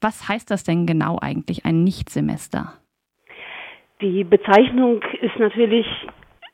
[0.00, 2.74] Was heißt das denn genau eigentlich, ein Nichtsemester?
[4.00, 5.86] Die Bezeichnung ist natürlich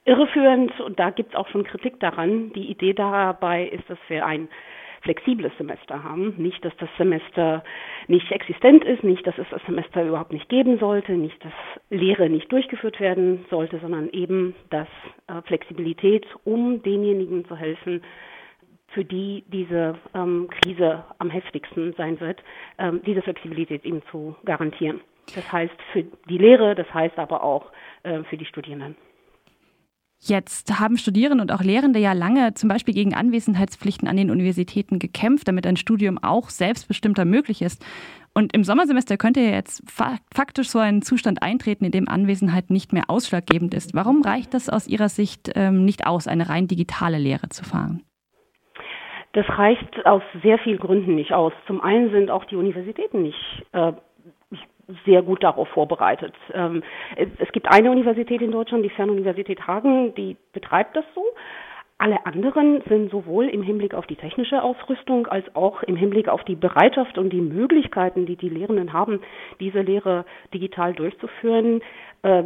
[0.04, 2.52] irreführend und da gibt es auch schon Kritik daran.
[2.54, 4.48] Die Idee dabei ist, dass wir ein
[5.02, 6.34] flexibles Semester haben.
[6.36, 7.62] Nicht, dass das Semester
[8.08, 11.52] nicht existent ist, nicht, dass es das Semester überhaupt nicht geben sollte, nicht, dass
[11.90, 14.88] Lehre nicht durchgeführt werden sollte, sondern eben, dass
[15.28, 18.02] äh, Flexibilität, um denjenigen zu helfen,
[18.96, 22.42] für die diese ähm, Krise am heftigsten sein wird,
[22.78, 25.02] ähm, diese Flexibilität eben zu garantieren.
[25.34, 27.70] Das heißt für die Lehre, das heißt aber auch
[28.04, 28.96] äh, für die Studierenden.
[30.18, 34.98] Jetzt haben Studierende und auch Lehrende ja lange zum Beispiel gegen Anwesenheitspflichten an den Universitäten
[34.98, 37.84] gekämpft, damit ein Studium auch selbstbestimmter möglich ist.
[38.32, 42.94] Und im Sommersemester könnte ja jetzt faktisch so ein Zustand eintreten, in dem Anwesenheit nicht
[42.94, 43.92] mehr ausschlaggebend ist.
[43.92, 48.02] Warum reicht das aus Ihrer Sicht ähm, nicht aus, eine rein digitale Lehre zu fahren?
[49.36, 51.52] Das reicht aus sehr vielen Gründen nicht aus.
[51.66, 53.92] Zum einen sind auch die Universitäten nicht äh,
[55.04, 56.32] sehr gut darauf vorbereitet.
[56.54, 56.82] Ähm,
[57.16, 61.22] es gibt eine Universität in Deutschland, die Fernuniversität Hagen, die betreibt das so.
[61.98, 66.42] Alle anderen sind sowohl im Hinblick auf die technische Ausrüstung als auch im Hinblick auf
[66.44, 69.20] die Bereitschaft und die Möglichkeiten, die die Lehrenden haben,
[69.60, 70.24] diese Lehre
[70.54, 71.82] digital durchzuführen,
[72.22, 72.44] äh,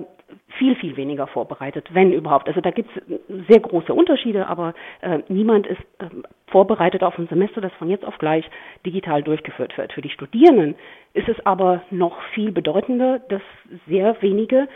[0.58, 2.48] viel, viel weniger vorbereitet, wenn überhaupt.
[2.48, 6.06] Also da gibt es sehr große Unterschiede, aber äh, niemand ist äh,
[6.48, 8.44] vorbereitet auf ein Semester, das von jetzt auf gleich
[8.84, 9.92] digital durchgeführt wird.
[9.92, 10.74] Für die Studierenden
[11.14, 13.42] ist es aber noch viel bedeutender, dass
[13.86, 14.68] sehr wenige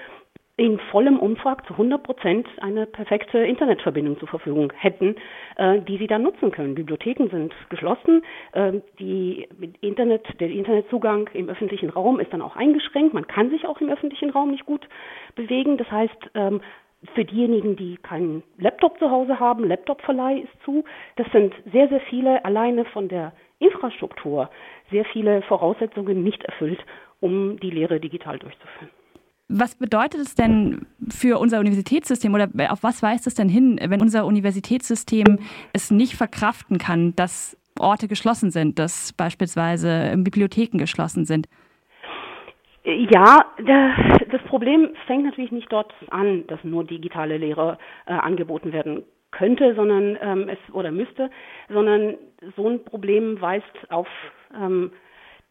[0.57, 5.17] in vollem Umfang zu 100 Prozent eine perfekte Internetverbindung zur Verfügung hätten,
[5.57, 6.77] äh, die sie dann nutzen können.
[6.77, 9.49] Bibliotheken sind geschlossen, äh, die
[9.81, 13.15] Internet, der Internetzugang im öffentlichen Raum ist dann auch eingeschränkt.
[13.15, 14.87] Man kann sich auch im öffentlichen Raum nicht gut
[15.35, 15.77] bewegen.
[15.77, 16.61] Das heißt, ähm,
[17.15, 20.85] für diejenigen, die keinen Laptop zu Hause haben, Laptopverleih ist zu.
[21.17, 24.51] Das sind sehr, sehr viele alleine von der Infrastruktur,
[24.91, 26.83] sehr viele Voraussetzungen nicht erfüllt,
[27.21, 28.91] um die Lehre digital durchzuführen.
[29.49, 34.01] Was bedeutet es denn für unser Universitätssystem oder auf was weist es denn hin, wenn
[34.01, 35.39] unser Universitätssystem
[35.75, 41.47] es nicht verkraften kann, dass Orte geschlossen sind, dass beispielsweise Bibliotheken geschlossen sind?
[42.85, 43.47] Ja,
[44.31, 49.75] das Problem fängt natürlich nicht dort an, dass nur digitale Lehre äh, angeboten werden könnte,
[49.75, 51.31] sondern ähm, es oder müsste,
[51.69, 52.17] sondern
[52.57, 54.07] so ein Problem weist auf
[54.55, 54.93] ähm,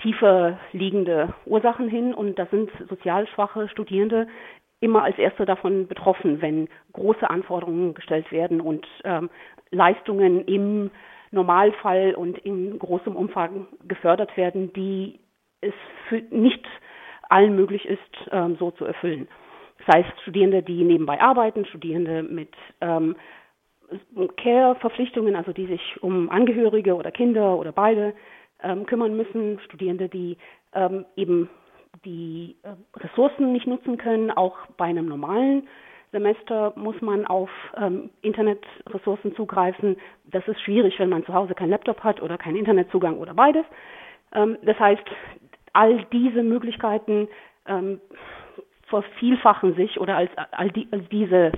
[0.01, 4.27] tiefer liegende Ursachen hin und da sind sozial schwache Studierende
[4.79, 9.29] immer als Erste davon betroffen, wenn große Anforderungen gestellt werden und ähm,
[9.71, 10.91] Leistungen im
[11.31, 15.19] Normalfall und in großem Umfang gefördert werden, die
[15.61, 15.73] es
[16.09, 16.65] für nicht
[17.29, 19.27] allen möglich ist, ähm, so zu erfüllen.
[19.79, 23.15] Das heißt, Studierende, die nebenbei arbeiten, Studierende mit ähm,
[24.37, 28.13] Care-Verpflichtungen, also die sich um Angehörige oder Kinder oder beide
[28.63, 30.37] ähm, kümmern müssen, Studierende, die
[30.73, 31.49] ähm, eben
[32.05, 34.31] die äh, Ressourcen nicht nutzen können.
[34.31, 35.67] Auch bei einem normalen
[36.11, 39.97] Semester muss man auf ähm, Internetressourcen zugreifen.
[40.25, 43.65] Das ist schwierig, wenn man zu Hause keinen Laptop hat oder keinen Internetzugang oder beides.
[44.33, 45.03] Ähm, das heißt,
[45.73, 47.27] all diese Möglichkeiten
[47.67, 47.99] ähm,
[48.87, 51.51] vervielfachen sich oder als, all die, als diese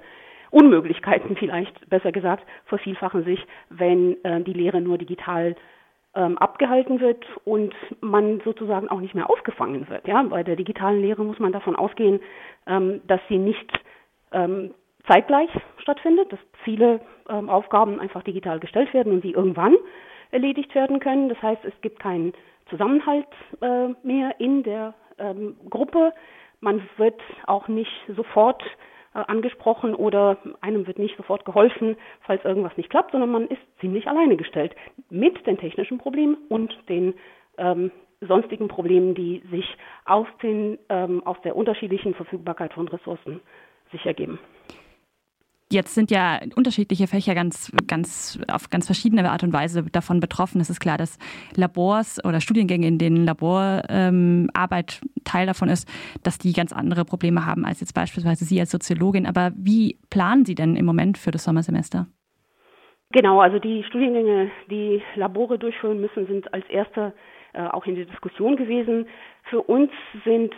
[0.51, 5.55] Unmöglichkeiten vielleicht besser gesagt vervielfachen sich, wenn äh, die Lehre nur digital
[6.15, 10.07] ähm, abgehalten wird und man sozusagen auch nicht mehr aufgefangen wird.
[10.07, 12.21] Ja, bei der digitalen Lehre muss man davon ausgehen,
[12.67, 13.71] ähm, dass sie nicht
[14.31, 14.73] ähm,
[15.07, 19.75] zeitgleich stattfindet, dass viele Aufgaben einfach digital gestellt werden und sie irgendwann
[20.31, 21.29] erledigt werden können.
[21.29, 22.33] Das heißt, es gibt keinen
[22.69, 23.27] Zusammenhalt
[23.61, 24.93] äh, mehr in der
[25.69, 26.11] Gruppe.
[26.59, 28.61] Man wird auch nicht sofort
[29.21, 34.07] angesprochen oder einem wird nicht sofort geholfen, falls irgendwas nicht klappt, sondern man ist ziemlich
[34.07, 34.75] alleine gestellt
[35.09, 37.13] mit den technischen Problemen und den
[37.57, 39.65] ähm, sonstigen Problemen, die sich
[40.05, 43.41] aus, den, ähm, aus der unterschiedlichen Verfügbarkeit von Ressourcen
[43.91, 44.39] sich ergeben.
[45.71, 50.61] Jetzt sind ja unterschiedliche Fächer ganz, ganz auf ganz verschiedene Art und Weise davon betroffen.
[50.61, 51.17] Es ist klar, dass
[51.55, 53.89] Labors oder Studiengänge, in denen Laborarbeit
[55.01, 55.89] ähm, Teil davon ist,
[56.21, 59.25] dass die ganz andere Probleme haben als jetzt beispielsweise Sie als Soziologin.
[59.25, 62.07] Aber wie planen Sie denn im Moment für das Sommersemester?
[63.11, 67.13] Genau, also die Studiengänge, die Labore durchführen müssen, sind als erster
[67.55, 69.07] äh, auch in der Diskussion gewesen.
[69.43, 69.91] Für uns
[70.23, 70.53] sind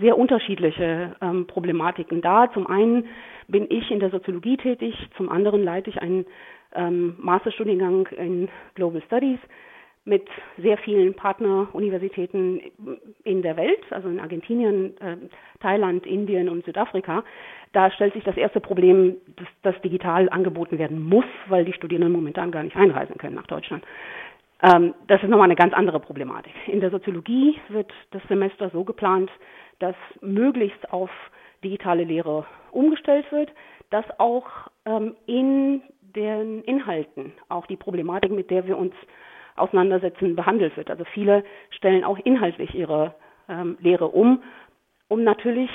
[0.00, 2.50] sehr unterschiedliche ähm, Problematiken da.
[2.52, 3.06] Zum einen
[3.48, 6.26] bin ich in der Soziologie tätig, zum anderen leite ich einen
[6.74, 9.38] ähm, Masterstudiengang in Global Studies
[10.04, 10.26] mit
[10.56, 12.60] sehr vielen Partneruniversitäten
[13.24, 15.16] in der Welt, also in Argentinien, äh,
[15.60, 17.22] Thailand, Indien und Südafrika.
[17.72, 22.12] Da stellt sich das erste Problem, dass das digital angeboten werden muss, weil die Studierenden
[22.12, 23.84] momentan gar nicht einreisen können nach Deutschland.
[24.62, 26.52] Ähm, das ist nochmal eine ganz andere Problematik.
[26.66, 29.30] In der Soziologie wird das Semester so geplant,
[29.78, 31.10] dass möglichst auf
[31.64, 33.50] digitale Lehre umgestellt wird,
[33.90, 34.46] dass auch
[34.84, 35.82] ähm, in
[36.14, 38.94] den Inhalten auch die Problematik, mit der wir uns
[39.56, 40.90] auseinandersetzen, behandelt wird.
[40.90, 43.14] Also viele stellen auch inhaltlich ihre
[43.48, 44.42] ähm, Lehre um,
[45.08, 45.70] um natürlich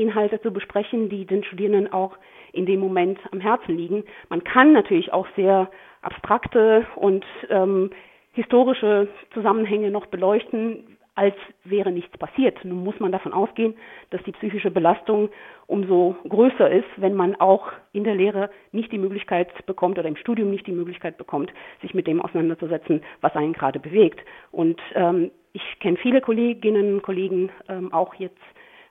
[0.00, 2.16] Inhalte zu besprechen, die den Studierenden auch
[2.52, 4.04] in dem Moment am Herzen liegen.
[4.28, 5.70] Man kann natürlich auch sehr
[6.02, 7.90] abstrakte und ähm,
[8.32, 11.34] historische Zusammenhänge noch beleuchten, als
[11.64, 12.64] wäre nichts passiert.
[12.64, 13.74] Nun muss man davon ausgehen,
[14.10, 15.30] dass die psychische Belastung
[15.66, 20.14] umso größer ist, wenn man auch in der Lehre nicht die Möglichkeit bekommt oder im
[20.14, 21.52] Studium nicht die Möglichkeit bekommt,
[21.82, 24.20] sich mit dem auseinanderzusetzen, was einen gerade bewegt.
[24.52, 28.38] Und ähm, ich kenne viele Kolleginnen und Kollegen, ähm, auch jetzt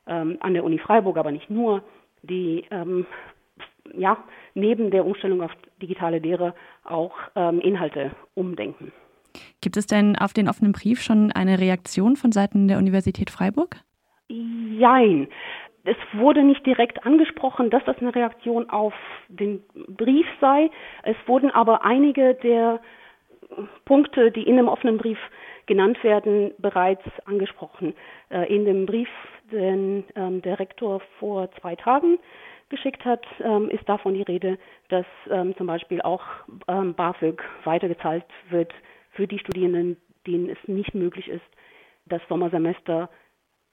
[0.07, 1.83] ähm, an der Uni Freiburg, aber nicht nur,
[2.23, 3.05] die ähm,
[3.95, 4.17] ja,
[4.53, 5.51] neben der Umstellung auf
[5.81, 8.91] digitale Lehre auch ähm, Inhalte umdenken.
[9.61, 13.77] Gibt es denn auf den offenen Brief schon eine Reaktion von Seiten der Universität Freiburg?
[14.29, 15.27] Jein.
[15.83, 18.93] Es wurde nicht direkt angesprochen, dass das eine Reaktion auf
[19.29, 20.69] den Brief sei.
[21.03, 22.81] Es wurden aber einige der
[23.85, 25.17] Punkte, die in dem offenen Brief
[25.67, 27.93] genannt werden, bereits angesprochen.
[28.29, 29.09] Äh, in dem Brief,
[29.51, 32.17] den ähm, der Rektor vor zwei Tagen
[32.69, 34.57] geschickt hat, ähm, ist davon die Rede,
[34.89, 36.23] dass ähm, zum Beispiel auch
[36.65, 38.73] BAföG weitergezahlt wird
[39.11, 41.45] für die Studierenden, denen es nicht möglich ist,
[42.05, 43.09] das Sommersemester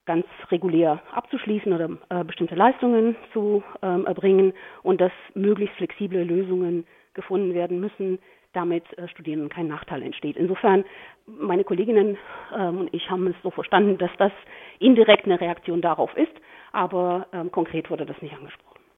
[0.06, 4.52] ganz regulär abzuschließen oder äh, bestimmte Leistungen zu ähm, erbringen
[4.82, 8.18] und dass möglichst flexible Lösungen gefunden werden müssen,
[8.54, 10.36] damit äh, Studierenden kein Nachteil entsteht.
[10.36, 10.84] Insofern,
[11.26, 12.16] meine Kolleginnen
[12.56, 14.32] ähm, und ich haben es so verstanden, dass das
[14.78, 16.32] indirekt eine Reaktion darauf ist,
[16.72, 18.73] aber ähm, konkret wurde das nicht angesprochen.